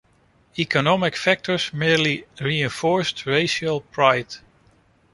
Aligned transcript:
Economic 0.57 1.15
factors 1.15 1.71
merely 1.73 2.25
reinforced 2.39 3.27
racial 3.27 3.81
pride. 3.81 4.37